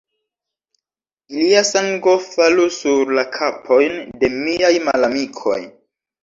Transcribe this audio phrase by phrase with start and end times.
[1.35, 5.61] Ilia sango falu sur la kapojn de miaj malamikoj!